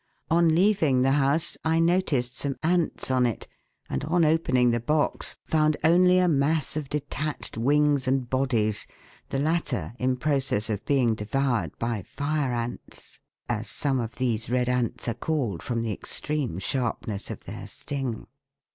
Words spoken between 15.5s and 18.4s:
from the extreme sharpness of their sting.